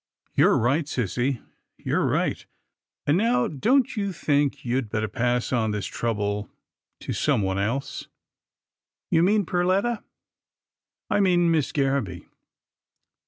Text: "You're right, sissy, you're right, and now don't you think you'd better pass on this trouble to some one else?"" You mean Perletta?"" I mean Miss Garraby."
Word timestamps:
"You're 0.35 0.57
right, 0.57 0.85
sissy, 0.85 1.43
you're 1.77 2.03
right, 2.07 2.43
and 3.05 3.15
now 3.19 3.47
don't 3.47 3.95
you 3.95 4.11
think 4.11 4.65
you'd 4.65 4.89
better 4.89 5.07
pass 5.07 5.53
on 5.53 5.69
this 5.69 5.85
trouble 5.85 6.49
to 7.01 7.13
some 7.13 7.43
one 7.43 7.59
else?"" 7.59 8.07
You 9.11 9.21
mean 9.21 9.45
Perletta?"" 9.45 10.01
I 11.11 11.19
mean 11.19 11.51
Miss 11.51 11.71
Garraby." 11.71 12.25